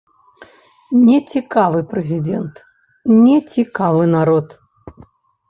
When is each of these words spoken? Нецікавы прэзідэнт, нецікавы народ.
Нецікавы 1.09 1.79
прэзідэнт, 1.91 2.55
нецікавы 3.27 4.03
народ. 4.17 4.47